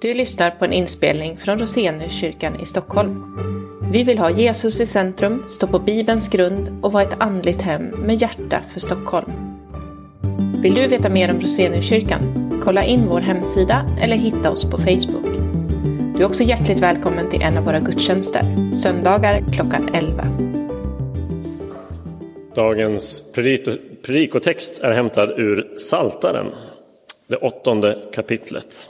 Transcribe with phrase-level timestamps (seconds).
[0.00, 3.36] Du lyssnar på en inspelning från Roseniuskyrkan i Stockholm.
[3.92, 7.82] Vi vill ha Jesus i centrum, stå på Bibelns grund och vara ett andligt hem
[7.82, 9.32] med hjärta för Stockholm.
[10.62, 12.20] Vill du veta mer om Roseniuskyrkan?
[12.64, 15.26] Kolla in vår hemsida eller hitta oss på Facebook.
[16.16, 20.26] Du är också hjärtligt välkommen till en av våra gudstjänster, söndagar klockan 11.
[22.54, 23.32] Dagens
[24.02, 26.46] predikotext är hämtad ur Saltaren,
[27.26, 28.88] det åttonde kapitlet.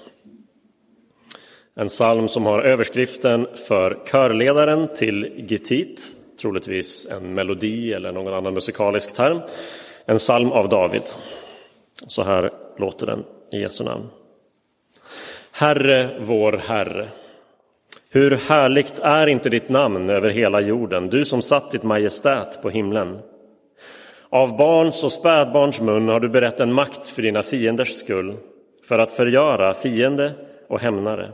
[1.74, 8.54] En psalm som har överskriften för körledaren till gitit troligtvis en melodi eller någon annan
[8.54, 9.40] musikalisk term.
[10.06, 11.02] En psalm av David.
[12.06, 14.08] Så här låter den i Jesu namn.
[15.52, 17.08] Herre, vår Herre.
[18.10, 22.70] Hur härligt är inte ditt namn över hela jorden, du som satt ditt majestät på
[22.70, 23.18] himlen.
[24.28, 28.36] Av barns och spädbarns mun har du berett en makt för dina fienders skull,
[28.84, 30.32] för att förgöra fiende
[30.68, 31.30] och hämnare.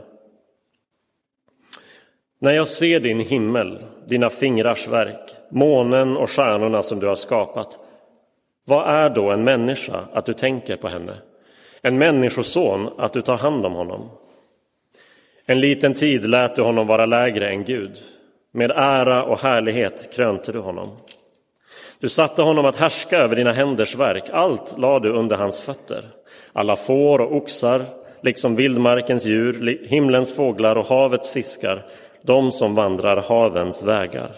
[2.39, 7.79] När jag ser din himmel, dina fingrars verk, månen och stjärnorna som du har skapat,
[8.65, 11.13] vad är då en människa att du tänker på henne?
[11.81, 14.09] En människoson att du tar hand om honom?
[15.45, 17.97] En liten tid lät du honom vara lägre än Gud.
[18.51, 20.87] Med ära och härlighet krönte du honom.
[21.99, 26.03] Du satte honom att härska över dina händers verk, allt lade du under hans fötter.
[26.53, 27.85] Alla får och oxar,
[28.21, 31.85] liksom vildmarkens djur, himlens fåglar och havets fiskar,
[32.27, 34.35] de som vandrar havens vägar.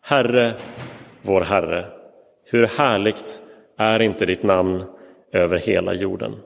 [0.00, 0.54] Herre,
[1.22, 1.86] vår Herre,
[2.44, 3.40] hur härligt
[3.76, 4.84] är inte ditt namn
[5.32, 6.36] över hela jorden.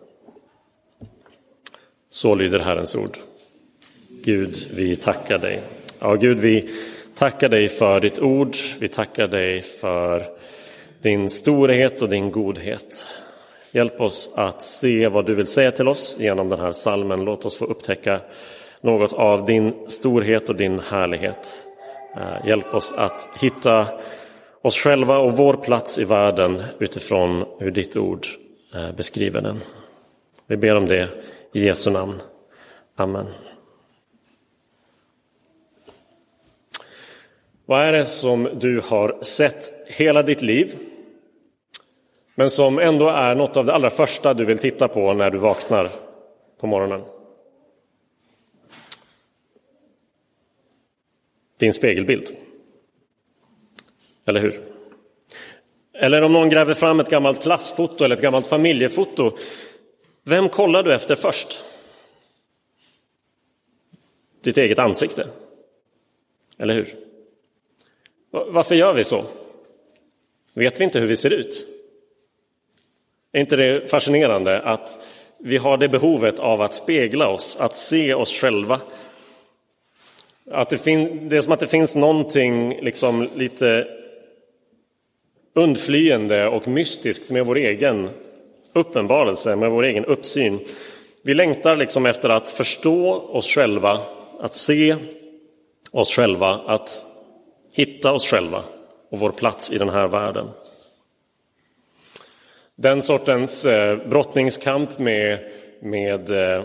[2.10, 3.16] Så lyder Herrens ord.
[4.25, 5.62] Gud, vi tackar dig.
[6.00, 6.70] Ja, Gud, vi
[7.14, 8.56] tackar dig för ditt ord.
[8.78, 10.27] Vi tackar dig för
[11.02, 13.06] din storhet och din godhet.
[13.70, 17.25] Hjälp oss att se vad du vill säga till oss genom den här salmen.
[17.25, 18.20] Låt oss få upptäcka
[18.84, 21.64] något av din storhet och din härlighet.
[22.16, 23.88] Eh, hjälp oss att hitta
[24.62, 28.26] oss själva och vår plats i världen utifrån hur ditt ord
[28.75, 29.60] eh, beskriver den.
[30.47, 31.09] Vi ber om det
[31.53, 32.22] i Jesu namn.
[32.97, 33.26] Amen.
[37.66, 40.75] Vad är det som du har sett hela ditt liv
[42.34, 45.38] men som ändå är något av det allra första du vill titta på när du
[45.38, 45.91] vaknar
[46.60, 47.13] på morgonen?
[51.64, 52.36] Din spegelbild.
[54.26, 54.60] Eller hur?
[55.92, 59.36] Eller om någon gräver fram ett gammalt klassfoto eller ett gammalt familjefoto.
[60.22, 61.64] Vem kollar du efter först?
[64.41, 65.28] Ditt eget ansikte.
[66.58, 66.97] Eller hur?
[68.30, 69.24] Varför gör vi så?
[70.54, 71.69] Vet vi inte hur vi ser ut?
[73.32, 75.06] Är inte det fascinerande att
[75.38, 78.80] vi har det behovet av att spegla oss, att se oss själva
[80.50, 83.87] att det, fin- det är som att det finns någonting liksom lite
[85.55, 88.10] undflyende och mystiskt med vår egen
[88.72, 90.59] uppenbarelse, med vår egen uppsyn.
[91.22, 94.00] Vi längtar liksom efter att förstå oss själva,
[94.41, 94.97] att se
[95.91, 97.04] oss själva, att
[97.75, 98.62] hitta oss själva
[99.10, 100.49] och vår plats i den här världen.
[102.77, 105.38] Den sortens eh, brottningskamp med,
[105.81, 106.65] med eh,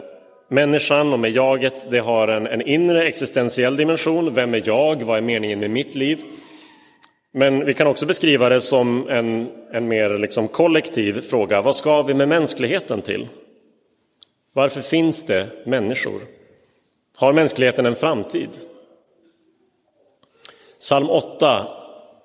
[0.51, 4.33] Människan och med jaget, det har en, en inre existentiell dimension.
[4.33, 5.03] Vem är jag?
[5.03, 6.23] Vad är meningen med mitt liv?
[7.31, 11.61] Men vi kan också beskriva det som en, en mer liksom kollektiv fråga.
[11.61, 13.27] Vad ska vi med mänskligheten till?
[14.53, 16.21] Varför finns det människor?
[17.15, 18.49] Har mänskligheten en framtid?
[20.79, 21.67] Psalm 8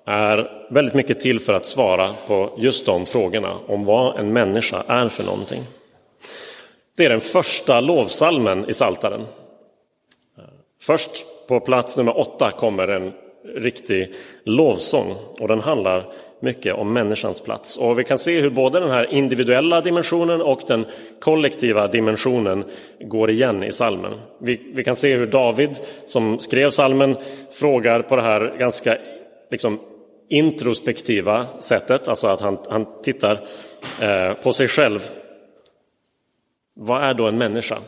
[0.05, 4.83] är väldigt mycket till för att svara på just de frågorna om vad en människa
[4.87, 5.61] är för någonting.
[6.97, 9.25] Det är den första lovsalmen i Saltaren.
[10.81, 13.13] Först på plats nummer åtta kommer en
[13.55, 14.13] riktig
[14.43, 16.05] lovsång och den handlar
[16.39, 17.77] mycket om människans plats.
[17.77, 20.85] Och vi kan se hur både den här individuella dimensionen och den
[21.19, 22.63] kollektiva dimensionen
[22.99, 24.13] går igen i salmen.
[24.39, 27.17] Vi, vi kan se hur David, som skrev salmen,
[27.51, 28.97] frågar på det här ganska
[29.51, 29.79] liksom,
[30.29, 33.47] introspektiva sättet, alltså att han, han tittar
[34.01, 35.11] eh, på sig själv
[36.75, 37.81] vad är då en människa?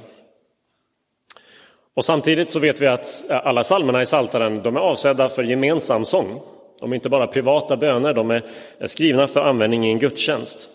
[1.96, 5.44] Och samtidigt så vet vi att eh, alla psalmerna i Saltaren de är avsedda för
[5.44, 6.42] gemensam sång.
[6.80, 8.44] De är inte bara privata böner, de är
[8.86, 10.70] skrivna för användning i en gudstjänst.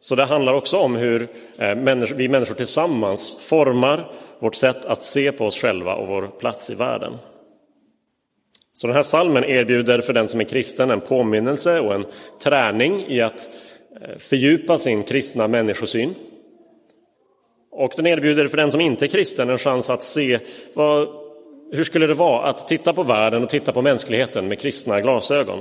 [0.00, 1.28] Så det handlar också om hur
[1.58, 1.74] eh,
[2.14, 6.74] vi människor tillsammans formar vårt sätt att se på oss själva och vår plats i
[6.74, 7.18] världen.
[8.72, 12.06] Så den här salmen erbjuder för den som är kristen en påminnelse och en
[12.42, 13.50] träning i att
[14.00, 16.14] eh, fördjupa sin kristna människosyn
[17.74, 20.38] och den erbjuder för den som inte är kristen en chans att se
[20.74, 21.08] vad,
[21.72, 25.60] hur skulle det vara att titta på världen och titta på mänskligheten med kristna glasögon.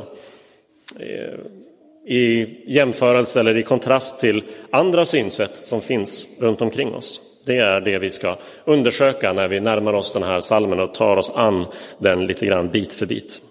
[0.99, 7.21] Eh, I jämförelse eller i kontrast till andra synsätt som finns runt omkring oss.
[7.45, 11.17] Det är det vi ska undersöka när vi närmar oss den här salmen och tar
[11.17, 11.65] oss an
[11.97, 13.41] den lite grann bit för bit.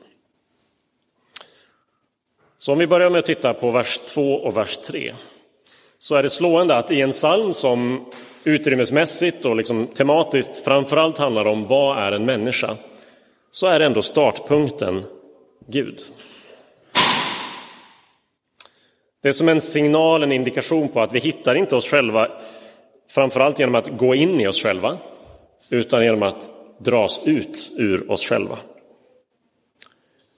[2.59, 5.15] Så om vi börjar med att titta på vers 2 och vers 3
[5.99, 8.07] så är det slående att i en psalm som
[8.45, 12.77] utrymmesmässigt och liksom tematiskt framförallt handlar om vad är en människa
[13.51, 15.05] så är ändå startpunkten
[15.67, 16.01] Gud.
[19.23, 22.29] Det är som en signal, en indikation på att vi hittar inte oss själva
[23.11, 24.97] framförallt genom att gå in i oss själva
[25.69, 26.49] utan genom att
[26.79, 28.59] dras ut ur oss själva.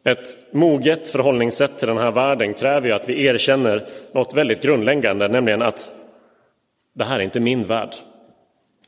[0.05, 5.29] Ett moget förhållningssätt till den här världen kräver ju att vi erkänner något väldigt grundläggande,
[5.29, 5.93] nämligen att
[6.95, 7.95] det här är inte min värld.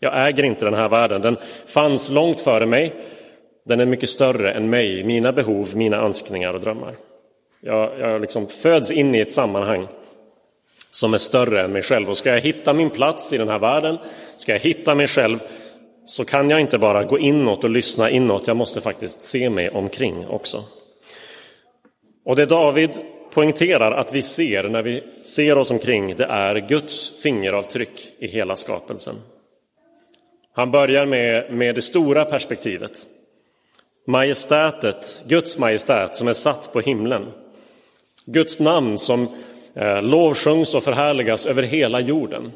[0.01, 1.23] Jag äger inte den här världen.
[1.23, 1.37] Den
[1.67, 2.93] fanns långt före mig.
[3.65, 6.95] Den är mycket större än mig, mina behov, mina önskningar och drömmar.
[7.61, 9.87] Jag, jag liksom föds in i ett sammanhang
[10.91, 12.11] som är större än mig själv.
[12.11, 13.99] Och ska jag hitta min plats i den här världen,
[14.37, 15.39] ska jag hitta mig själv,
[16.07, 18.47] så kan jag inte bara gå inåt och lyssna inåt.
[18.47, 20.65] Jag måste faktiskt se mig omkring också.
[22.25, 22.91] Och det David
[23.35, 28.57] poängterar att vi ser när vi ser oss omkring, det är Guds fingeravtryck i hela
[28.57, 29.17] skapelsen.
[30.53, 33.07] Han börjar med, med det stora perspektivet.
[34.07, 37.27] Majestätet, Guds majestät som är satt på himlen.
[38.27, 39.29] Guds namn som
[39.75, 42.53] eh, lovsjungs och förhärligas över hela jorden.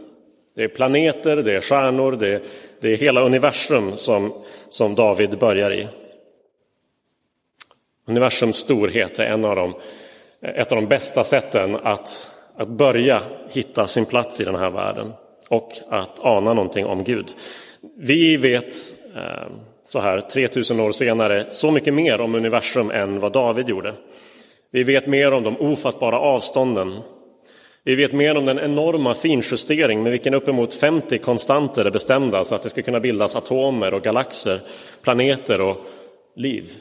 [0.55, 2.43] Det är planeter, det är stjärnor, det,
[2.81, 4.33] det är hela universum som,
[4.69, 5.89] som David börjar i.
[8.07, 9.75] Universums storhet är en av de,
[10.43, 15.13] ett av de bästa sätten att, att börja hitta sin plats i den här världen
[15.49, 17.27] och att ana någonting om Gud.
[17.97, 18.75] Vi vet
[19.17, 19.49] eh,
[19.85, 23.95] så här 3000 år senare så mycket mer om universum än vad David gjorde.
[24.71, 27.01] Vi vet mer om de ofattbara avstånden.
[27.85, 32.55] Vi vet mer om den enorma finjustering med vilken uppemot 50 konstanter är bestämda så
[32.55, 34.61] att det ska kunna bildas atomer och galaxer,
[35.03, 35.77] planeter och
[36.37, 36.73] liv.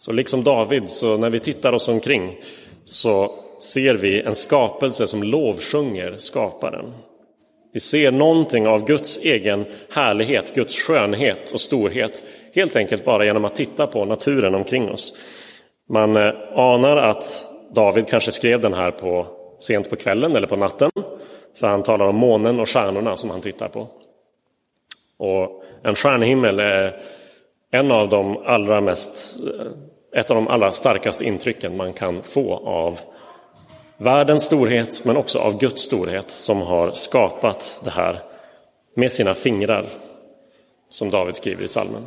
[0.00, 2.40] Så liksom David, så när vi tittar oss omkring
[2.84, 6.92] så ser vi en skapelse som lovsjunger skaparen.
[7.72, 12.24] Vi ser någonting av Guds egen härlighet, Guds skönhet och storhet,
[12.54, 15.14] helt enkelt bara genom att titta på naturen omkring oss.
[15.88, 17.24] Man eh, anar att
[17.74, 19.26] David kanske skrev den här på,
[19.58, 20.90] sent på kvällen eller på natten,
[21.54, 23.88] för han talar om månen och stjärnorna som han tittar på.
[25.18, 27.02] Och en stjärnhimmel är
[27.70, 29.40] en av de allra mest,
[30.16, 33.00] ett av de allra starkaste intrycken man kan få av
[33.96, 38.22] världens storhet, men också av Guds storhet som har skapat det här
[38.94, 39.86] med sina fingrar,
[40.88, 42.02] som David skriver i salmen.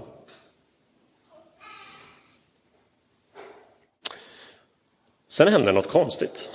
[5.27, 6.50] Sen händer något konstigt.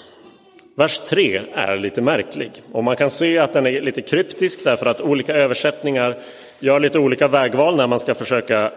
[0.74, 4.86] Vers 3 är lite märklig och man kan se att den är lite kryptisk därför
[4.86, 6.18] att olika översättningar
[6.58, 8.72] gör lite olika vägval när man ska försöka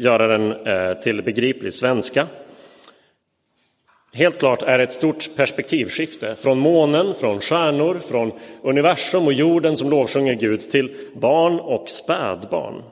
[0.00, 2.26] göra den eh, till begriplig svenska.
[4.14, 9.76] Helt klart är det ett stort perspektivskifte från månen, från stjärnor, från universum och jorden
[9.76, 12.82] som lovsjunger Gud till barn och spädbarn.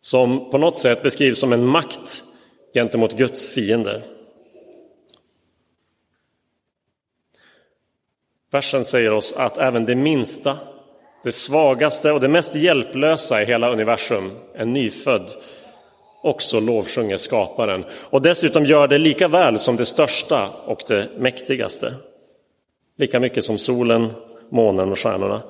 [0.00, 2.22] Som på något sätt beskrivs som en makt
[2.74, 4.02] gentemot Guds fiender.
[8.50, 10.58] Versen säger oss att även det minsta,
[11.24, 15.30] det svagaste och det mest hjälplösa i hela universum, en nyfödd,
[16.22, 21.94] också lovsjunger skaparen och dessutom gör det lika väl som det största och det mäktigaste.
[22.98, 24.10] Lika mycket som solen,
[24.50, 25.42] månen och stjärnorna.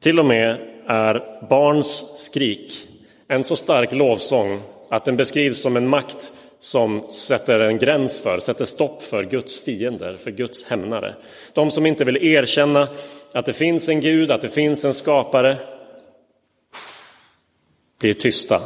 [0.00, 2.88] Till och med är barns skrik
[3.28, 8.38] en så stark lovsång att den beskrivs som en makt som sätter en gräns för,
[8.38, 11.14] sätter stopp för Guds fiender, för Guds hämnare.
[11.52, 12.88] De som inte vill erkänna
[13.32, 15.58] att det finns en Gud, att det finns en skapare,
[18.00, 18.62] blir tysta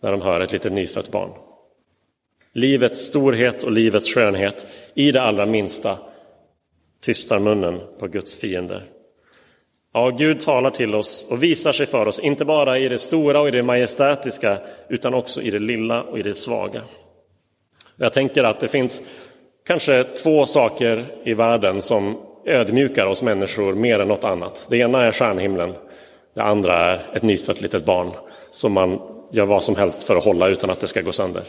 [0.00, 1.30] när de hör ett litet nyfött barn.
[2.52, 5.98] Livets storhet och livets skönhet i det allra minsta
[7.00, 8.97] tystar munnen på Guds fiender.
[9.92, 13.40] Ja, Gud talar till oss och visar sig för oss, inte bara i det stora
[13.40, 16.82] och i det majestätiska, utan också i det lilla och i det svaga.
[17.96, 19.02] Jag tänker att det finns
[19.66, 22.16] kanske två saker i världen som
[22.46, 24.66] ödmjukar oss människor mer än något annat.
[24.70, 25.72] Det ena är stjärnhimlen,
[26.34, 28.10] det andra är ett nyfött litet barn
[28.50, 29.00] som man
[29.32, 31.42] gör vad som helst för att hålla utan att det ska gå sönder.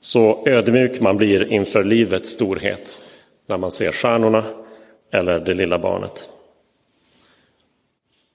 [0.00, 3.00] Så ödmjuk man blir inför livets storhet,
[3.48, 4.44] när man ser stjärnorna
[5.14, 6.28] eller det lilla barnet.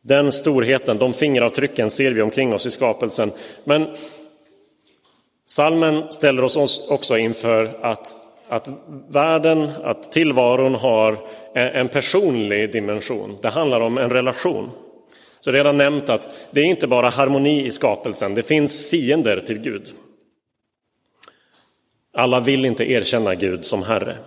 [0.01, 3.31] Den storheten, de fingeravtrycken ser vi omkring oss i skapelsen.
[3.63, 3.87] Men
[5.45, 8.15] salmen ställer oss också inför att,
[8.49, 8.69] att
[9.09, 11.17] världen, att tillvaron har
[11.53, 13.37] en personlig dimension.
[13.41, 14.71] Det handlar om en relation.
[15.39, 19.59] Så redan nämnt att det är inte bara harmoni i skapelsen, det finns fiender till
[19.59, 19.87] Gud.
[22.13, 24.17] Alla vill inte erkänna Gud som Herre.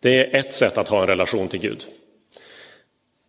[0.00, 1.86] Det är ett sätt att ha en relation till Gud.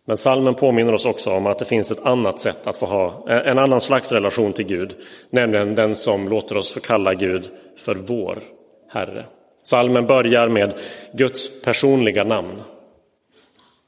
[0.04, 3.24] Men salmen påminner oss också om att det finns ett annat sätt att få ha
[3.28, 4.96] eh, en annan slags relation till Gud,
[5.30, 8.42] nämligen den som låter oss få kalla Gud för vår
[8.90, 9.24] Herre.
[9.62, 10.74] Salmen börjar med
[11.12, 12.62] Guds personliga namn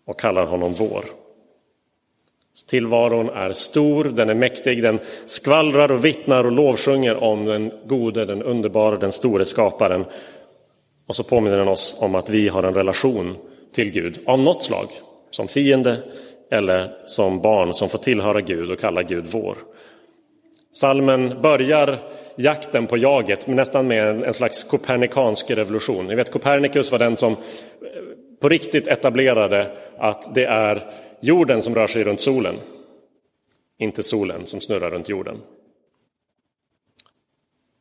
[0.06, 1.04] och kallar honom vår.
[2.68, 8.24] Tillvaron är stor, den är mäktig, den skvallrar och vittnar och lovsjunger om den gode,
[8.24, 10.04] den underbara, den store skaparen.
[11.10, 13.36] Och så påminner den oss om att vi har en relation
[13.72, 14.86] till Gud av något slag,
[15.30, 16.02] som fiende
[16.50, 19.58] eller som barn som får tillhöra Gud och kalla Gud vår.
[20.72, 21.98] Salmen börjar
[22.36, 26.06] jakten på jaget nästan med en, slags kopernikansk revolution.
[26.06, 27.38] Ni vet Kopernikus var den som eh,
[28.40, 30.90] på riktigt etablerade att det är
[31.20, 32.54] jorden som rör sig runt solen,
[33.78, 35.36] inte solen som snurrar runt jorden.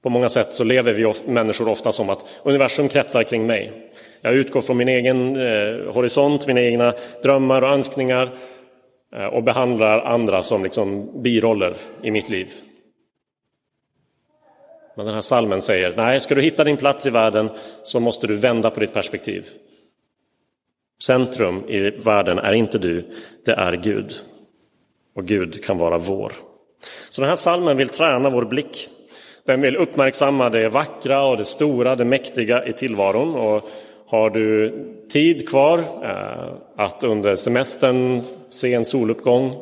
[0.03, 3.91] På många sätt så lever vi människor ofta som att universum kretsar kring mig.
[4.21, 8.31] Jag utgår från min egen eh, horisont, mina egna drömmar och önskningar
[9.15, 12.47] eh, och behandlar andra som liksom biroller i mitt liv.
[14.95, 17.49] Men den här salmen säger, nej, ska du hitta din plats i världen
[17.83, 19.47] så måste du vända på ditt perspektiv.
[21.03, 23.05] Centrum i världen är inte du,
[23.45, 24.13] det är Gud.
[25.15, 26.33] Och Gud kan vara vår.
[27.09, 28.89] Så den här salmen vill träna vår blick.
[29.49, 33.35] Den vill uppmärksamma det vackra och det stora, det mäktiga i tillvaron.
[33.35, 33.69] Och
[34.07, 34.73] har du
[35.11, 39.55] tid kvar eh, att under semestern se en soluppgång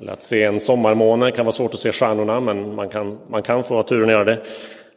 [0.00, 3.42] eller att se en sommarmåne, kan vara svårt att se stjärnorna men man kan, man
[3.42, 4.38] kan få ha turen att göra det.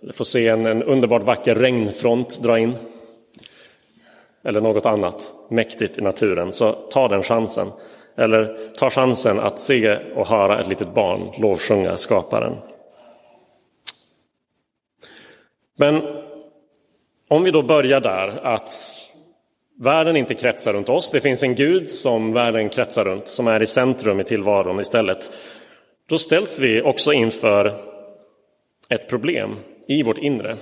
[0.01, 2.73] Eller få se en, en underbart vacker regnfront dra in
[4.43, 7.67] eller något annat mäktigt i naturen, så ta den chansen.
[8.17, 12.55] Eller ta chansen att se och höra ett litet barn lovsjunga skaparen.
[15.79, 16.01] Men
[17.27, 18.71] om vi då börjar där att
[19.79, 23.61] världen inte kretsar runt oss, det finns en Gud som världen kretsar runt, som är
[23.61, 25.37] i centrum i tillvaron istället.
[26.09, 27.81] Då ställs vi också inför
[28.89, 29.55] ett problem
[29.87, 30.57] i vårt inre.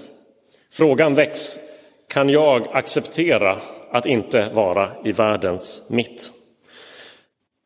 [0.72, 1.58] Frågan väcks,
[2.10, 3.58] kan jag acceptera
[3.92, 6.32] att inte vara i världens mitt?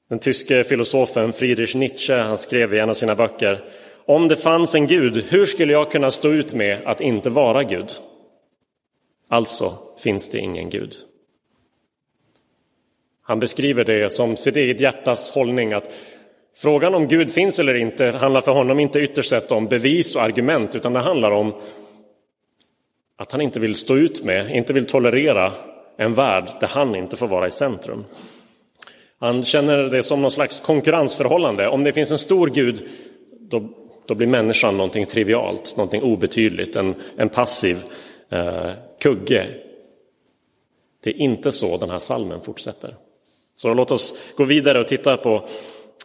[0.09, 3.63] Den tyske filosofen Friedrich Nietzsche han skrev i en av sina böcker
[4.11, 7.63] om det fanns en Gud, hur skulle jag kunna stå ut med att inte vara
[7.63, 7.91] Gud?
[9.29, 10.95] Alltså finns det ingen Gud.
[13.21, 15.91] Han beskriver det som sitt eget hjärtas hållning att
[16.55, 20.21] frågan om Gud finns eller inte handlar för honom inte ytterst sett om bevis och
[20.21, 21.53] argument utan det handlar om
[23.17, 25.53] att han inte vill stå ut med, inte vill tolerera
[25.97, 28.05] en värld där han inte får vara i centrum.
[29.19, 31.67] Han känner det som någon slags konkurrensförhållande.
[31.67, 32.87] Om det finns en stor Gud,
[33.39, 33.69] då,
[34.05, 37.77] då blir människan någonting trivialt, någonting obetydligt, en, en passiv
[38.29, 39.47] eh, kugge.
[41.03, 42.95] Det är inte så den här salmen fortsätter.
[43.55, 45.47] Så låt oss gå vidare och titta på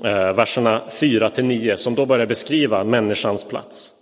[0.05, 3.93] eh, verserna 4 till 9 som då börjar beskriva människans plats.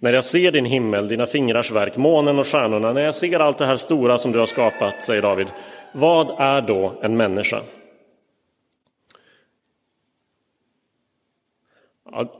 [0.00, 3.58] När jag ser din himmel, dina fingrars verk, månen och stjärnorna, när jag ser allt
[3.58, 5.46] det här stora som du har skapat, säger David,
[5.92, 7.60] vad är då en människa?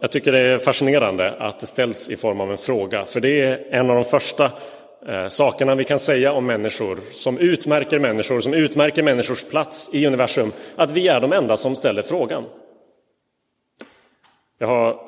[0.01, 3.41] Jag tycker det är fascinerande att det ställs i form av en fråga, för det
[3.41, 4.51] är en av de första
[5.07, 10.07] eh, sakerna vi kan säga om människor som utmärker människor, som utmärker människors plats i
[10.07, 12.45] universum, att vi är de enda som ställer frågan.
[14.59, 15.01] Jag har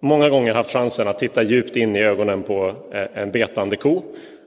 [0.00, 4.02] många gånger haft chansen att titta djupt in i ögonen på eh, en betande ko.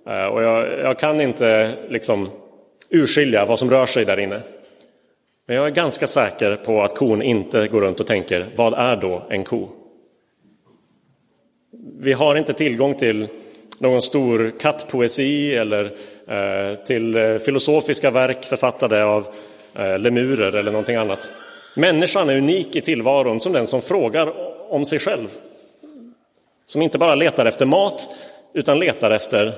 [0.08, 2.30] Eh, och jag, jag kan inte liksom
[2.90, 4.42] urskilja vad som rör sig där inne.
[5.48, 8.96] Men jag är ganska säker på att kon inte går runt och tänker, vad är
[8.96, 9.70] då en ko?
[12.00, 13.28] Vi har inte tillgång till
[13.80, 15.84] någon stor kattpoesi eller
[16.28, 19.28] eh, till eh, filosofiska verk författade av
[19.76, 21.30] eh, lemurer eller någonting annat.
[21.76, 24.34] Människan är unik i tillvaron som den som frågar
[24.74, 25.28] om sig själv.
[26.66, 28.10] Som inte bara letar efter mat,
[28.54, 29.54] utan letar efter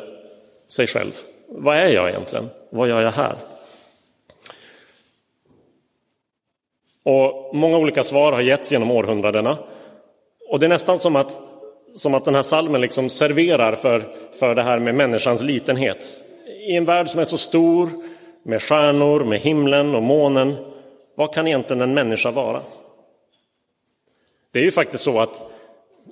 [0.67, 1.11] sig själv.
[1.47, 2.49] Vad är jag egentligen?
[2.69, 3.35] Vad gör jag här?
[7.05, 9.57] Och många olika svar har getts genom århundradena.
[10.49, 11.37] Och det är nästan som att,
[11.93, 14.03] som att den här salmen liksom serverar för,
[14.39, 16.21] för det här med människans litenhet.
[16.67, 17.89] i en värld som är så stor,
[18.43, 20.55] med stjärnor, med himlen och månen,
[21.15, 22.61] vad kan egentligen en människa vara?
[24.53, 25.51] Det är ju faktiskt så att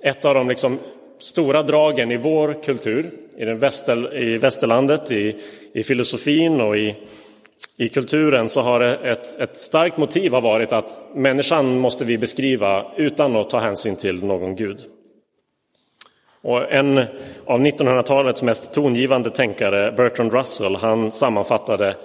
[0.03, 0.79] ett av de liksom
[1.20, 5.36] stora dragen i vår kultur, i, den väster, i västerlandet, i,
[5.74, 6.96] i filosofin och i,
[7.77, 12.86] i kulturen så har ett, ett starkt motiv har varit att människan måste vi beskriva
[12.96, 14.79] utan att ta hänsyn till någon gud.
[16.41, 16.98] Och en
[17.46, 21.96] av 1900-talets mest tongivande tänkare, Bertrand Russell, han sammanfattade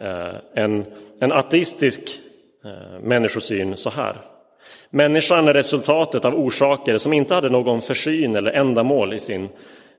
[0.00, 0.84] eh, en,
[1.20, 2.02] en ateistisk
[2.64, 4.16] eh, människosyn så här.
[4.90, 9.48] Människan är resultatet av orsaker som inte hade någon försyn eller ändamål i sin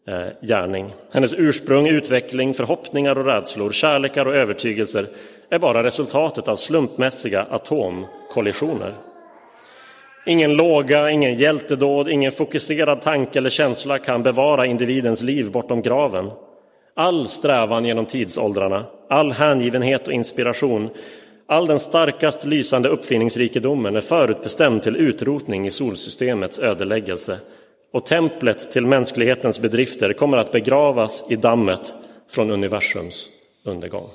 [0.08, 0.94] Eh, gärning.
[1.14, 5.08] Hennes ursprung, utveckling, förhoppningar och rädslor, kärlekar och övertygelser
[5.50, 8.94] är bara resultatet av slumpmässiga atomkollisioner.
[10.26, 16.32] Ingen låga, ingen hjältedåd, ingen fokuserad tanke eller känsla kan bevara individens liv bortom graven.
[16.96, 20.90] All strävan genom tidsåldrarna, all hängivenhet och inspiration,
[21.48, 27.40] all den starkast lysande uppfinningsrikedomen är förutbestämd till utrotning i solsystemets ödeläggelse
[27.94, 31.94] och templet till mänsklighetens bedrifter kommer att begravas i dammet
[32.28, 33.30] från universums
[33.64, 34.10] undergång.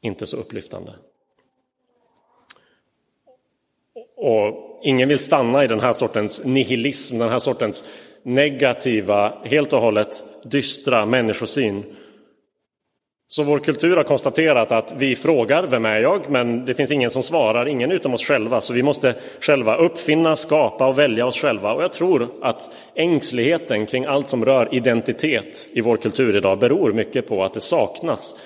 [0.00, 0.92] Inte så upplyftande.
[4.16, 7.84] Och ingen vill stanna i den här sortens nihilism, den här sortens
[8.22, 11.96] negativa, helt och hållet dystra människosyn.
[13.34, 17.10] Så vår kultur har konstaterat att vi frågar vem är jag, men det finns ingen
[17.10, 18.60] som svarar, ingen utom oss själva.
[18.60, 21.72] Så vi måste själva uppfinna, skapa och välja oss själva.
[21.72, 26.92] Och jag tror att ängsligheten kring allt som rör identitet i vår kultur idag beror
[26.92, 28.40] mycket på att det saknas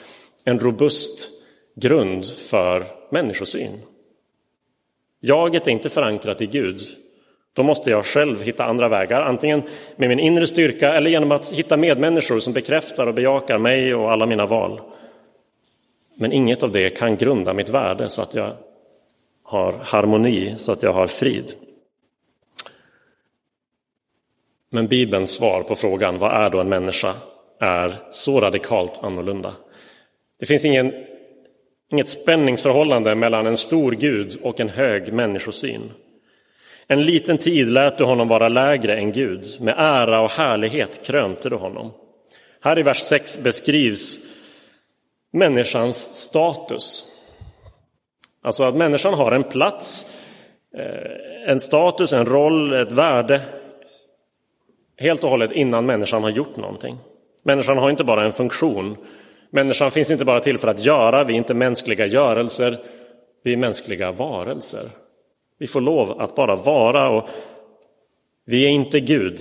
[0.45, 1.31] en robust
[1.77, 3.81] grund för människosyn.
[5.21, 6.81] Jaget är inte förankrat i Gud.
[7.57, 9.63] Då måste jag själv hitta andra vägar, antingen
[9.97, 14.13] med min inre styrka eller genom att hitta medmänniskor som bekräftar och bejakar mig och
[14.13, 14.81] alla mina val.
[16.15, 18.57] Men inget av det kan grunda mitt värde så att jag
[19.43, 21.53] har harmoni, så att jag har frid.
[24.71, 27.15] Men Bibelns svar på frågan vad är då en människa
[27.61, 29.53] är så radikalt annorlunda.
[30.41, 30.93] Det finns ingen
[31.93, 35.91] Inget spänningsförhållande mellan en stor Gud och en hög människosyn.
[36.89, 41.49] En liten tid lät du honom vara lägre än Gud, med ära och härlighet krönte
[41.49, 41.93] du honom.
[42.61, 44.21] Här i vers 6 beskrivs
[45.33, 47.05] människans status.
[48.43, 50.17] Alltså att människan har en plats,
[50.77, 53.41] eh, en status, en roll, ett värde
[54.99, 56.99] helt och hållet innan människan har gjort någonting.
[57.43, 58.97] Människan har inte bara en funktion
[59.51, 62.79] Människan finns inte bara till för att göra, vi är inte mänskliga görelser,
[63.43, 64.91] vi är mänskliga varelser.
[65.59, 67.29] Vi får lov att bara vara och
[68.45, 69.41] vi är inte Gud,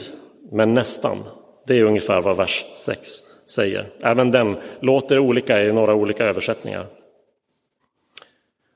[0.51, 1.23] men nästan.
[1.67, 3.09] Det är ungefär vad vers 6
[3.45, 3.85] säger.
[4.03, 6.87] Även den låter olika i några olika översättningar.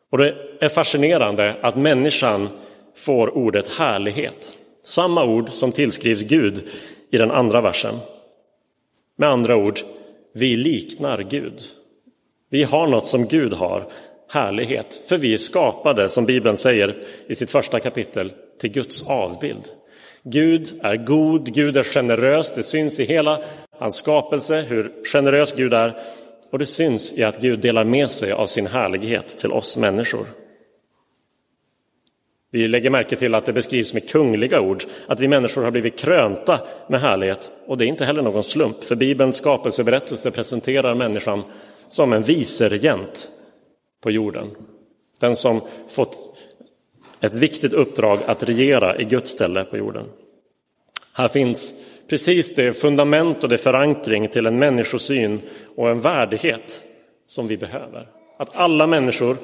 [0.09, 2.49] Och det är fascinerande att människan
[2.95, 4.57] får ordet härlighet.
[4.83, 6.67] Samma ord som tillskrivs Gud
[7.11, 7.95] i den andra versen.
[9.15, 9.79] Med andra ord,
[10.33, 11.61] vi liknar Gud.
[12.49, 13.87] Vi har något som Gud har,
[14.29, 16.95] härlighet, för vi är skapade, som Bibeln säger
[17.27, 19.63] i sitt första kapitel, till Guds avbild.
[20.23, 23.39] Gud är god, Gud är generös, det syns i hela
[23.77, 25.97] hans skapelse hur generös Gud är
[26.51, 30.25] och det syns i att Gud delar med sig av sin härlighet till oss människor.
[32.51, 35.99] Vi lägger märke till att det beskrivs med kungliga ord, att vi människor har blivit
[35.99, 37.51] krönta med härlighet.
[37.67, 41.43] Och det är inte heller någon slump, för Bibelns skapelseberättelse presenterar människan
[41.87, 43.31] som en viseregent
[44.01, 44.49] på jorden.
[45.19, 46.37] Den som fått
[47.19, 50.05] ett viktigt uppdrag att regera i Guds ställe på jorden.
[51.13, 51.73] Här finns
[52.09, 55.41] precis det fundament och det förankring till en människosyn
[55.75, 56.83] och en värdighet
[57.27, 58.07] som vi behöver.
[58.37, 59.37] Att alla människor,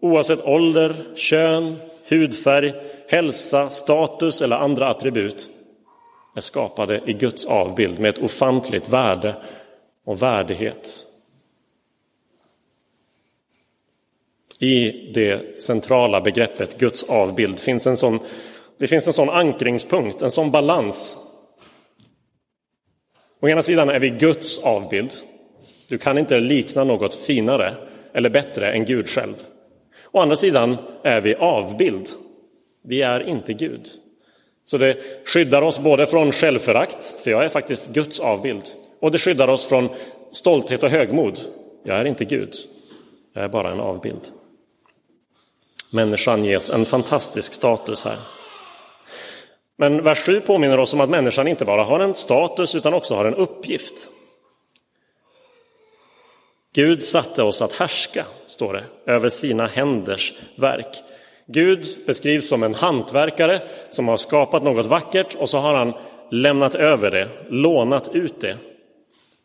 [0.00, 1.76] oavsett ålder, kön,
[2.08, 2.74] hudfärg,
[3.08, 5.48] hälsa, status eller andra attribut
[6.36, 9.34] är skapade i Guds avbild med ett ofantligt värde
[10.04, 11.05] och värdighet.
[14.58, 18.18] I det centrala begreppet Guds avbild finns en sån,
[18.78, 21.18] det finns en sån ankringspunkt, en sån balans.
[23.40, 25.12] Å ena sidan är vi Guds avbild.
[25.88, 27.74] Du kan inte likna något finare
[28.14, 29.34] eller bättre än Gud själv.
[30.12, 32.08] Å andra sidan är vi avbild.
[32.82, 33.88] Vi är inte Gud.
[34.64, 38.62] Så det skyddar oss både från självförakt, för jag är faktiskt Guds avbild,
[39.00, 39.88] och det skyddar oss från
[40.32, 41.40] stolthet och högmod.
[41.84, 42.54] Jag är inte Gud,
[43.32, 44.20] jag är bara en avbild.
[45.90, 48.18] Människan ges en fantastisk status här.
[49.76, 53.14] Men vers 7 påminner oss om att människan inte bara har en status utan också
[53.14, 54.08] har en uppgift.
[56.74, 60.96] Gud satte oss att härska, står det, över sina händers verk.
[61.46, 65.92] Gud beskrivs som en hantverkare som har skapat något vackert och så har han
[66.30, 68.56] lämnat över det, lånat ut det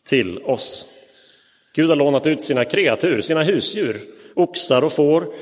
[0.07, 0.85] till oss.
[1.73, 4.01] Gud har lånat ut sina kreatur, sina husdjur,
[4.35, 5.33] oxar och får,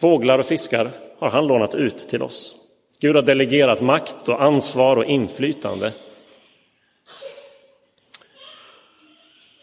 [0.00, 2.54] fåglar och fiskar har han lånat ut till oss.
[3.00, 5.92] Gud har delegerat makt och ansvar och inflytande.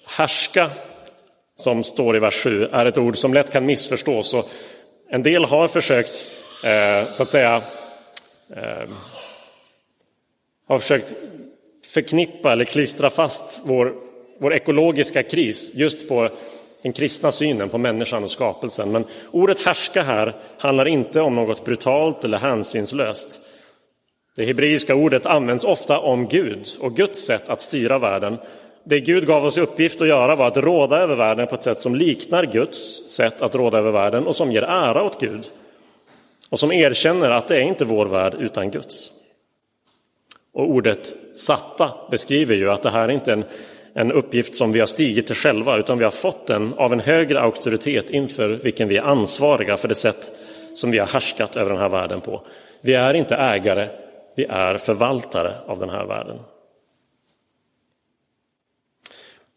[0.05, 0.69] Härska,
[1.55, 4.33] som står i vers 7, är ett ord som lätt kan missförstås.
[4.33, 4.49] Och
[5.09, 6.27] en del har försökt,
[6.63, 7.61] eh, så att säga,
[8.55, 8.89] eh,
[10.67, 11.13] har försökt
[11.85, 13.95] förknippa eller klistra fast vår,
[14.39, 16.29] vår ekologiska kris just på
[16.83, 18.91] den kristna synen på människan och skapelsen.
[18.91, 23.39] Men ordet härska här handlar inte om något brutalt eller hänsynslöst.
[24.35, 28.37] Det hebreiska ordet används ofta om Gud och Guds sätt att styra världen.
[28.83, 31.63] Det Gud gav oss i uppgift att göra var att råda över världen på ett
[31.63, 35.45] sätt som liknar Guds sätt att råda över världen och som ger ära åt Gud
[36.49, 39.11] och som erkänner att det är inte vår värld utan Guds.
[40.53, 43.45] Och ordet satta beskriver ju att det här är inte en,
[43.93, 46.99] en uppgift som vi har stigit till själva, utan vi har fått den av en
[46.99, 50.31] högre auktoritet inför vilken vi är ansvariga för det sätt
[50.73, 52.41] som vi har härskat över den här världen på.
[52.81, 53.89] Vi är inte ägare,
[54.35, 56.39] vi är förvaltare av den här världen.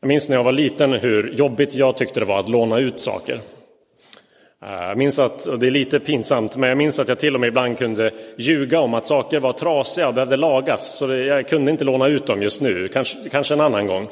[0.01, 3.01] Jag minns när jag var liten hur jobbigt jag tyckte det var att låna ut
[3.01, 3.41] saker.
[4.63, 7.35] Eh, jag minns att, och det är lite pinsamt, men jag minns att jag till
[7.35, 11.49] och med ibland kunde ljuga om att saker var trasiga och behövde lagas, så jag
[11.49, 14.09] kunde inte låna ut dem just nu, kanske, kanske en annan gång.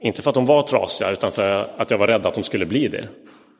[0.00, 2.66] Inte för att de var trasiga, utan för att jag var rädd att de skulle
[2.66, 3.08] bli det.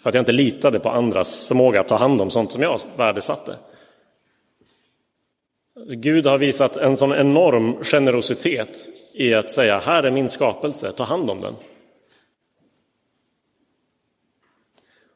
[0.02, 2.80] För att jag inte litade på andras förmåga att ta hand om sånt som jag
[2.96, 3.54] värdesatte.
[5.90, 8.78] Gud har visat en sån enorm generositet
[9.14, 11.54] i att säga, här är min skapelse, ta hand om den.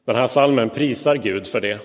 [0.05, 1.79] Den här salmen prisar Gud för det.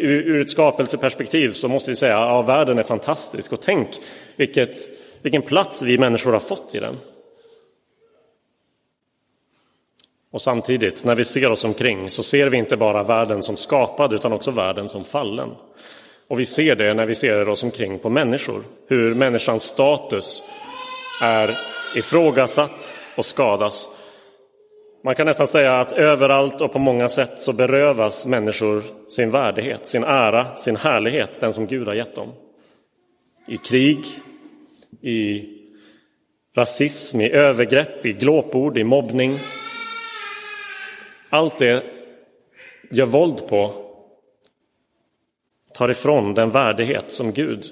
[0.00, 3.88] Ur ett skapelseperspektiv så måste vi säga att ja, världen är fantastisk och tänk
[4.36, 4.76] vilket,
[5.22, 6.96] vilken plats vi människor har fått i den.
[10.30, 14.12] Och samtidigt, när vi ser oss omkring, så ser vi inte bara världen som skapad
[14.12, 15.50] utan också världen som fallen.
[16.28, 20.44] Och vi ser det när vi ser oss omkring på människor, hur människans status
[21.22, 21.58] är
[21.96, 23.88] ifrågasatt och skadas
[25.04, 29.86] man kan nästan säga att överallt och på många sätt så berövas människor sin värdighet,
[29.86, 32.32] sin ära, sin härlighet, den som Gud har gett dem.
[33.46, 34.04] I krig,
[35.00, 35.48] i
[36.56, 39.40] rasism, i övergrepp, i glåpord, i mobbning.
[41.30, 41.84] Allt det
[42.90, 43.74] gör våld på,
[45.74, 47.64] tar ifrån den värdighet som Gud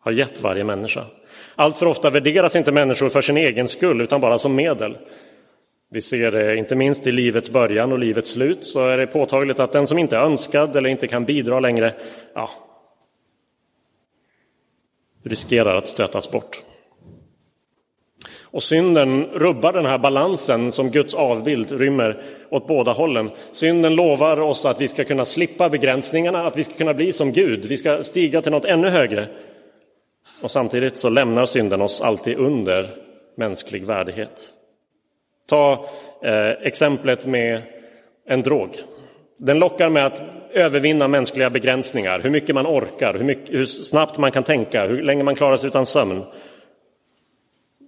[0.00, 1.06] har gett varje människa.
[1.54, 4.96] Allt för ofta värderas inte människor för sin egen skull utan bara som medel.
[5.94, 9.60] Vi ser det inte minst i livets början och livets slut så är det påtagligt
[9.60, 11.94] att den som inte är önskad eller inte kan bidra längre,
[12.34, 12.50] ja,
[15.22, 16.62] riskerar att stötas bort.
[18.40, 23.30] Och synden rubbar den här balansen som Guds avbild rymmer åt båda hållen.
[23.52, 27.32] Synden lovar oss att vi ska kunna slippa begränsningarna, att vi ska kunna bli som
[27.32, 29.28] Gud, vi ska stiga till något ännu högre.
[30.42, 32.90] Och samtidigt så lämnar synden oss alltid under
[33.36, 34.54] mänsklig värdighet.
[35.46, 35.88] Ta
[36.22, 37.62] eh, exemplet med
[38.26, 38.76] en drog.
[39.38, 44.18] Den lockar med att övervinna mänskliga begränsningar, hur mycket man orkar, hur, mycket, hur snabbt
[44.18, 46.22] man kan tänka, hur länge man klarar sig utan sömn.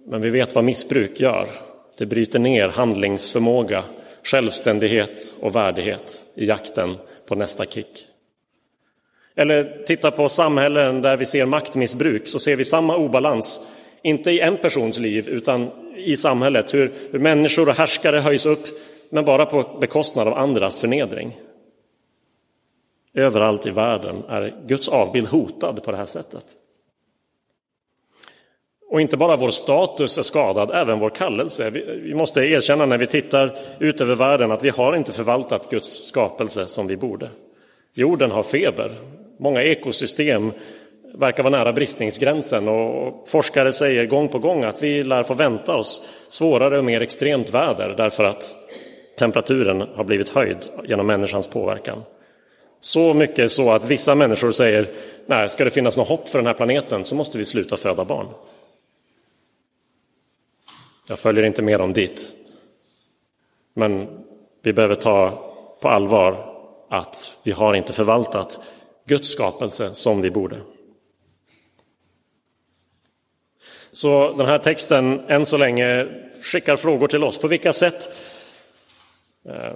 [0.07, 1.47] Men vi vet vad missbruk gör.
[1.97, 3.83] Det bryter ner handlingsförmåga,
[4.23, 6.95] självständighet och värdighet i jakten
[7.27, 8.05] på nästa kick.
[9.35, 13.61] Eller titta på samhällen där vi ser maktmissbruk, så ser vi samma obalans,
[14.01, 18.67] inte i en persons liv, utan i samhället, hur, hur människor och härskare höjs upp,
[19.09, 21.37] men bara på bekostnad av andras förnedring.
[23.13, 26.45] Överallt i världen är Guds avbild hotad på det här sättet.
[28.89, 31.69] Och inte bara vår status är skadad, även vår kallelse.
[32.03, 36.03] Vi måste erkänna när vi tittar ut över världen att vi har inte förvaltat Guds
[36.03, 37.29] skapelse som vi borde.
[37.93, 38.95] Jorden har feber.
[39.39, 40.51] Många ekosystem
[41.13, 45.75] verkar vara nära bristningsgränsen och forskare säger gång på gång att vi lär få vänta
[45.75, 48.55] oss svårare och mer extremt väder därför att
[49.19, 52.03] temperaturen har blivit höjd genom människans påverkan.
[52.79, 54.87] Så mycket så att vissa människor säger
[55.25, 58.05] nej, ska det finnas något hopp för den här planeten så måste vi sluta föda
[58.05, 58.27] barn.
[61.09, 62.35] Jag följer inte med dem dit.
[63.73, 64.07] Men
[64.61, 65.43] vi behöver ta
[65.81, 66.53] på allvar
[66.89, 68.59] att vi har inte förvaltat
[69.05, 70.57] Guds skapelse som vi borde.
[73.97, 76.07] Så den här texten än så länge
[76.41, 77.37] skickar frågor till oss.
[77.37, 78.09] På vilka sätt
[79.49, 79.73] eh,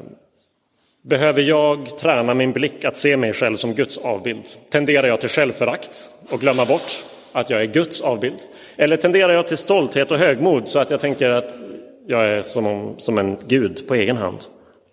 [1.02, 4.44] behöver jag träna min blick att se mig själv som Guds avbild?
[4.70, 8.40] Tenderar jag till självförakt och glömma bort att jag är Guds avbild?
[8.76, 11.60] Eller tenderar jag till stolthet och högmod så att jag tänker att
[12.08, 14.40] jag är som, som en gud på egen hand?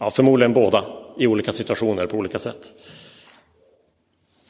[0.00, 0.84] Ja, förmodligen båda
[1.18, 2.72] i olika situationer på olika sätt.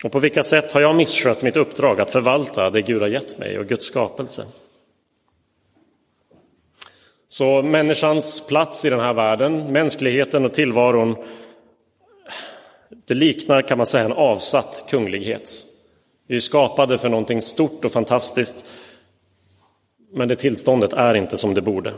[0.05, 3.39] Och på vilka sätt har jag misskött mitt uppdrag att förvalta det Gud har gett
[3.39, 4.47] mig och Guds skapelse?
[7.31, 11.17] Så människans plats i den här världen, mänskligheten och tillvaron,
[13.07, 15.51] det liknar kan man säga en avsatt kunglighet.
[16.29, 18.65] Vi är skapade för någonting stort och fantastiskt,
[20.13, 21.95] men det tillståndet är inte som det borde.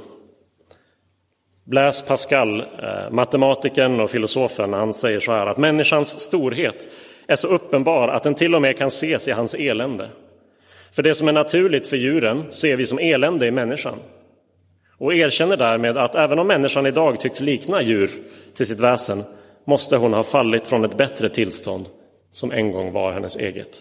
[1.65, 6.89] Blaise Pascal, eh, matematikern och filosofen, han säger så här att människans storhet
[7.27, 10.11] är så uppenbar att den till och med kan ses i hans elände.
[10.93, 13.99] För det som är naturligt för djuren ser vi som elände i människan.
[15.01, 18.11] Och erkänner därmed att även om människan idag tycks likna djur
[18.55, 19.23] till sitt väsen
[19.65, 21.89] måste hon ha fallit från ett bättre tillstånd
[22.31, 23.79] som en gång var hennes eget.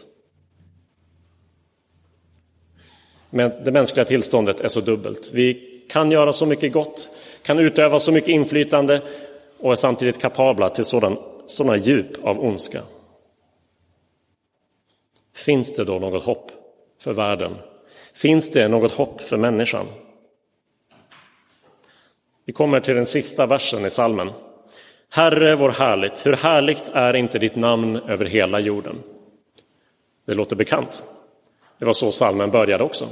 [3.30, 5.32] Men det mänskliga tillståndet är så dubbelt.
[5.34, 7.10] Vi kan göra så mycket gott,
[7.44, 9.02] kan utöva så mycket inflytande
[9.60, 12.82] och är samtidigt kapabla till sådan, sådana djup av ondska.
[15.36, 16.52] Finns det då något hopp
[17.00, 17.56] för världen?
[18.14, 19.86] Finns det något hopp för människan?
[22.50, 24.32] Vi kommer till den sista versen i salmen.
[25.10, 28.96] Herre vår härligt, hur härligt är inte ditt namn över hela jorden?
[30.26, 31.04] Det låter bekant.
[31.80, 33.10] Det var så salmen började också.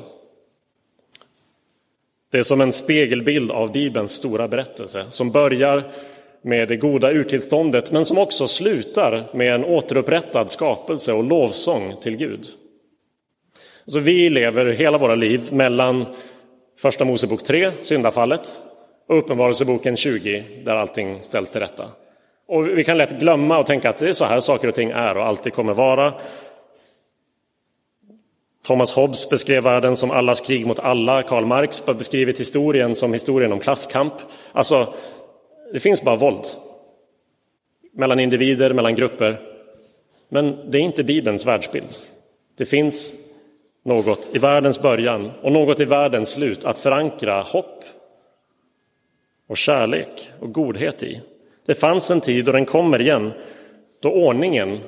[2.31, 5.83] Det är som en spegelbild av Bibelns stora berättelse som börjar
[6.41, 12.17] med det goda urtillståndet men som också slutar med en återupprättad skapelse och lovsång till
[12.17, 12.45] Gud.
[13.85, 16.05] Så vi lever hela våra liv mellan
[16.77, 18.61] Första Mosebok 3, syndafallet,
[19.07, 21.89] och Uppenbarelseboken 20, där allting ställs till rätta.
[22.47, 24.89] Och vi kan lätt glömma och tänka att det är så här saker och ting
[24.91, 26.13] är och alltid kommer vara.
[28.65, 31.23] Thomas Hobbes beskrev världen som allas krig mot alla.
[31.23, 34.13] Karl Marx har beskrivit historien som historien om klasskamp.
[34.51, 34.93] Alltså,
[35.73, 36.45] det finns bara våld.
[37.93, 39.39] Mellan individer, mellan grupper.
[40.29, 41.89] Men det är inte Bibelns världsbild.
[42.57, 43.15] Det finns
[43.85, 47.83] något i världens början och något i världens slut att förankra hopp
[49.47, 51.21] och kärlek och godhet i.
[51.65, 53.31] Det fanns en tid och den kommer igen
[53.99, 54.79] då ordningen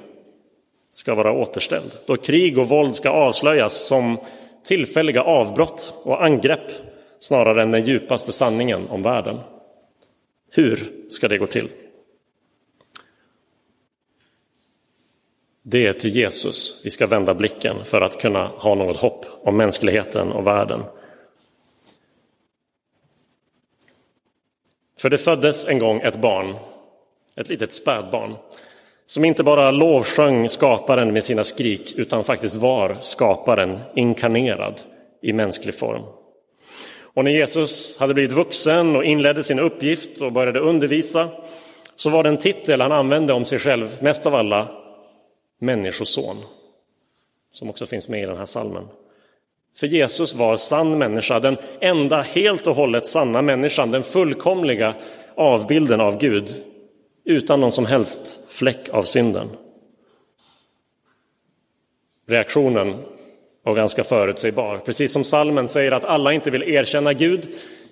[0.91, 1.91] ska vara återställd.
[2.05, 4.17] Då krig och våld ska avslöjas som
[4.63, 6.71] tillfälliga avbrott och angrepp
[7.19, 9.39] snarare än den djupaste sanningen om världen.
[10.51, 11.69] Hur ska det gå till?
[15.61, 19.57] Det är till Jesus vi ska vända blicken för att kunna ha något hopp om
[19.57, 20.83] mänskligheten och världen.
[24.99, 26.55] För det föddes en gång ett barn,
[27.35, 28.35] ett litet spädbarn
[29.05, 34.81] som inte bara lovsjöng skaparen med sina skrik utan faktiskt var skaparen inkarnerad
[35.21, 36.01] i mänsklig form.
[37.01, 41.29] Och när Jesus hade blivit vuxen och inledde sin uppgift och började undervisa
[41.95, 44.67] så var den titel han använde om sig själv mest av alla
[45.61, 46.37] Människoson,
[47.51, 48.87] som också finns med i den här salmen.
[49.79, 54.95] För Jesus var sann människa, den enda helt och hållet sanna människan, den fullkomliga
[55.35, 56.53] avbilden av Gud,
[57.25, 59.49] utan någon som helst fläck av synden.
[62.27, 62.95] Reaktionen
[63.63, 64.77] var ganska förutsägbar.
[64.77, 67.47] Precis som salmen säger att alla inte vill erkänna Gud,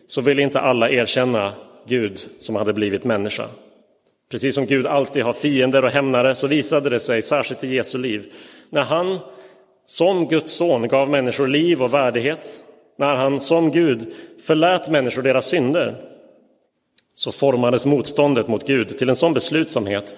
[0.08, 1.54] så vill inte alla erkänna
[1.88, 3.50] Gud som hade blivit människa.
[4.32, 7.98] Precis som Gud alltid har fiender och hämnare så visade det sig, särskilt i Jesu
[7.98, 8.34] liv,
[8.70, 9.20] när han
[9.88, 12.64] som Guds son gav människor liv och värdighet,
[12.98, 15.96] när han som Gud förlät människor deras synder,
[17.16, 20.16] så formades motståndet mot Gud till en sån beslutsamhet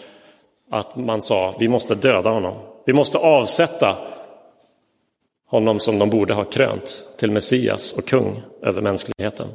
[0.69, 2.57] att man sa vi måste döda honom.
[2.85, 3.97] Vi måste avsätta
[5.45, 9.47] honom som de borde ha krönt till Messias och kung över mänskligheten.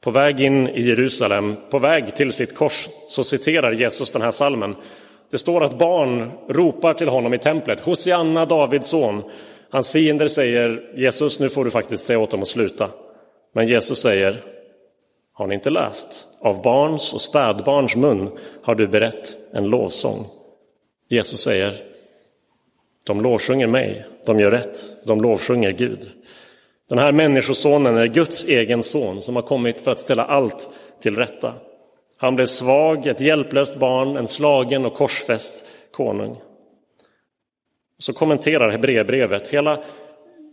[0.00, 4.30] På väg in i Jerusalem, på väg till sitt kors, så citerar Jesus den här
[4.30, 4.76] salmen.
[5.30, 9.22] Det står att barn ropar till honom i templet, Hosianna, Davids son.
[9.70, 12.90] Hans fiender säger Jesus, nu får du faktiskt säga åt dem att sluta.
[13.54, 14.36] Men Jesus säger,
[15.32, 16.28] har ni inte läst?
[16.40, 18.30] Av barns och spädbarns mun
[18.62, 20.26] har du berett en lovsång.
[21.08, 21.72] Jesus säger,
[23.04, 26.06] de lovsjunger mig, de gör rätt, de lovsjunger Gud.
[26.88, 31.16] Den här människosonen är Guds egen son som har kommit för att ställa allt till
[31.16, 31.54] rätta.
[32.18, 36.36] Han blev svag, ett hjälplöst barn, en slagen och korsfäst konung.
[37.98, 39.82] Så kommenterar Hebreerbrevet hela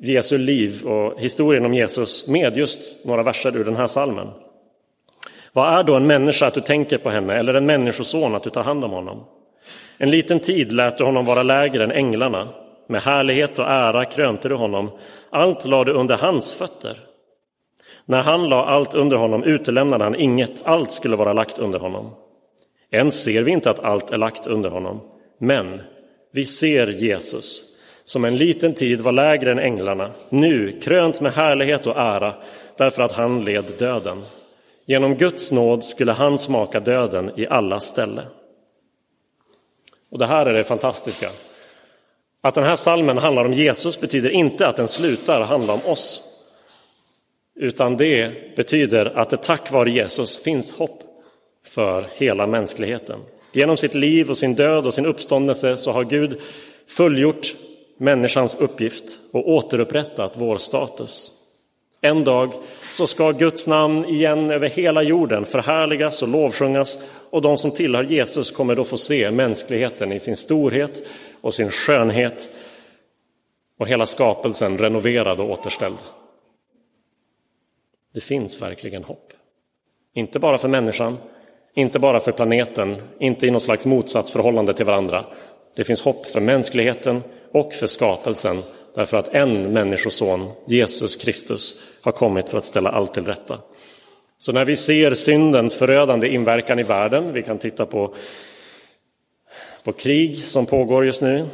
[0.02, 4.28] Jesu liv och historien om Jesus med just några verser ur den här salmen.
[5.54, 8.50] Vad är då en människa att du tänker på henne, eller en människoson att du
[8.50, 9.24] tar hand om honom?
[9.98, 12.48] En liten tid lät du honom vara lägre än änglarna.
[12.88, 14.92] Med härlighet och ära krönte du honom.
[15.30, 16.98] Allt lade du under hans fötter.
[18.06, 22.12] När han la allt under honom utelämnade han inget, allt skulle vara lagt under honom.
[22.92, 25.02] Än ser vi inte att allt är lagt under honom,
[25.38, 25.82] men
[26.32, 27.64] vi ser Jesus,
[28.04, 32.34] som en liten tid var lägre än änglarna, nu krönt med härlighet och ära,
[32.78, 34.24] därför att han led döden.
[34.86, 38.22] Genom Guds nåd skulle han smaka döden i alla ställe.
[40.12, 41.30] Och det här är det fantastiska.
[42.42, 46.33] Att den här salmen handlar om Jesus betyder inte att den slutar handla om oss.
[47.56, 51.00] Utan det betyder att det tack vare Jesus finns hopp
[51.66, 53.20] för hela mänskligheten.
[53.52, 56.40] Genom sitt liv och sin död och sin uppståndelse så har Gud
[56.88, 57.56] fullgjort
[57.98, 61.32] människans uppgift och återupprättat vår status.
[62.02, 62.54] En dag
[62.92, 68.04] så ska Guds namn igen över hela jorden förhärligas och lovsjungas och de som tillhör
[68.04, 71.08] Jesus kommer då få se mänskligheten i sin storhet
[71.42, 72.50] och sin skönhet
[73.80, 75.98] och hela skapelsen renoverad och återställd.
[78.14, 79.34] Det finns verkligen hopp.
[80.14, 81.18] Inte bara för människan,
[81.74, 85.26] inte bara för planeten, inte i något slags motsatsförhållande till varandra.
[85.76, 88.64] Det finns hopp för mänskligheten och för skapelsen
[88.96, 93.60] därför att en människoson, Jesus Kristus, har kommit för att ställa allt till rätta.
[94.38, 98.16] Så när vi ser syndens förödande inverkan i världen, vi kan titta på,
[99.84, 101.46] på krig som pågår just nu.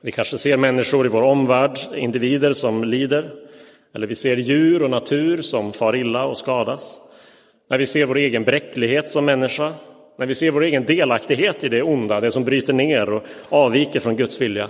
[0.00, 3.32] Vi kanske ser människor i vår omvärld, individer som lider.
[3.94, 7.00] Eller vi ser djur och natur som far illa och skadas.
[7.70, 9.72] När vi ser vår egen bräcklighet som människa,
[10.18, 14.00] när vi ser vår egen delaktighet i det onda, det som bryter ner och avviker
[14.00, 14.68] från Guds vilja,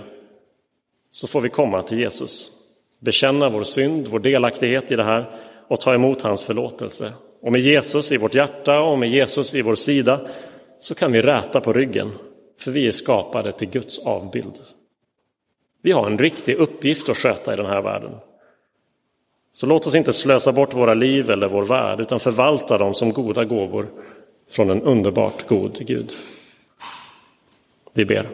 [1.11, 2.51] så får vi komma till Jesus,
[2.99, 5.25] bekänna vår synd, vår delaktighet i det här
[5.67, 7.13] och ta emot hans förlåtelse.
[7.41, 10.19] Och med Jesus i vårt hjärta och med Jesus i vår sida
[10.79, 12.11] så kan vi räta på ryggen,
[12.59, 14.59] för vi är skapade till Guds avbild.
[15.81, 18.11] Vi har en riktig uppgift att sköta i den här världen.
[19.55, 23.13] Så låt oss inte slösa bort våra liv eller vår värld, utan förvalta dem som
[23.13, 23.87] goda gåvor
[24.49, 26.11] från en underbart god Gud.
[27.93, 28.29] Vi ber.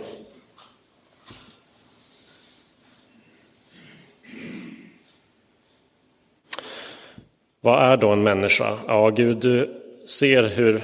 [7.62, 8.78] Vad är då en människa?
[8.88, 10.84] Ja, Gud, du ser hur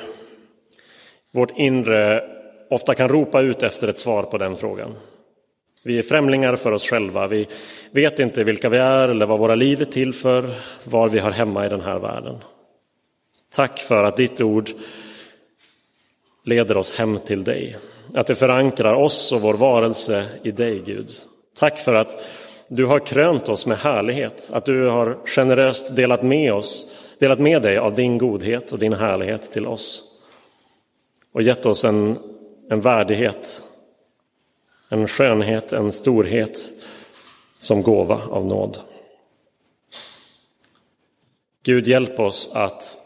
[1.32, 2.24] vårt inre
[2.70, 4.96] ofta kan ropa ut efter ett svar på den frågan.
[5.88, 7.28] Vi är främlingar för oss själva.
[7.28, 7.48] Vi
[7.92, 10.50] vet inte vilka vi är eller vad våra liv är till för,
[10.84, 12.36] var vi har hemma i den här världen.
[13.52, 14.70] Tack för att ditt ord
[16.44, 17.78] leder oss hem till dig.
[18.14, 21.12] Att det förankrar oss och vår varelse i dig, Gud.
[21.58, 22.26] Tack för att
[22.68, 26.86] du har krönt oss med härlighet, att du har generöst delat med oss,
[27.20, 30.04] delat med dig av din godhet och din härlighet till oss.
[31.32, 32.18] Och gett oss en,
[32.70, 33.64] en värdighet,
[34.90, 36.58] en skönhet, en storhet
[37.58, 38.78] som gåva av nåd.
[41.64, 42.98] Gud, hjälp oss att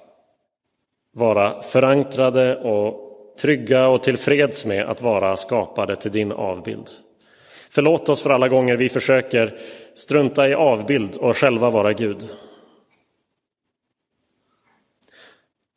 [1.11, 3.09] vara förankrade och
[3.41, 6.89] trygga och tillfreds med att vara skapade till din avbild.
[7.69, 9.59] Förlåt oss för alla gånger vi försöker
[9.93, 12.29] strunta i avbild och själva vara Gud.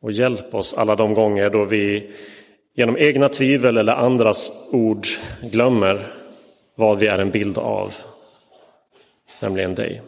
[0.01, 2.13] Och hjälp oss alla de gånger då vi
[2.75, 5.07] genom egna tvivel eller andras ord
[5.43, 6.07] glömmer
[6.75, 7.95] vad vi är en bild av,
[9.41, 10.03] nämligen dig.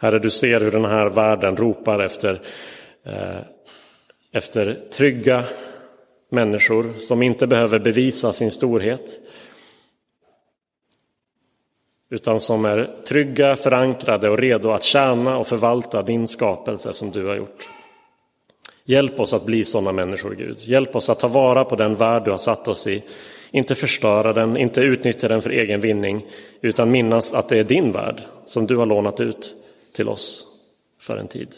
[0.00, 2.42] Herre, du ser hur den här världen ropar efter,
[3.02, 3.40] eh,
[4.32, 5.44] efter trygga
[6.30, 9.20] människor som inte behöver bevisa sin storhet
[12.10, 17.26] utan som är trygga, förankrade och redo att tjäna och förvalta din skapelse som du
[17.26, 17.77] har gjort.
[18.88, 20.58] Hjälp oss att bli sådana människor, Gud.
[20.60, 23.02] Hjälp oss att ta vara på den värld du har satt oss i.
[23.50, 26.26] Inte förstöra den, inte utnyttja den för egen vinning,
[26.60, 29.54] utan minnas att det är din värld som du har lånat ut
[29.96, 30.44] till oss
[31.00, 31.48] för en tid.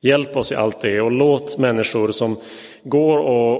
[0.00, 2.36] Hjälp oss i allt det och låt människor som
[2.82, 3.54] går och,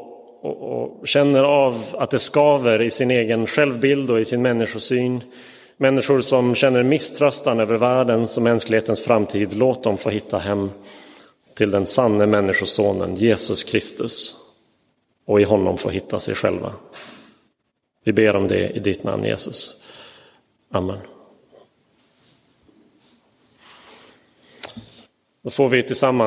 [0.45, 5.21] och, och, känner av att det skaver i sin egen självbild och i sin människosyn,
[5.77, 10.71] människor som känner misströstan över världens och mänsklighetens framtid, låt dem få hitta hem
[11.57, 14.35] till den sanne människosonen Jesus Kristus
[15.25, 16.75] och i honom få hitta sig själva.
[18.05, 19.83] Vi ber om det i ditt namn Jesus.
[20.71, 20.99] Amen.
[25.43, 26.25] Då får vi tillsammans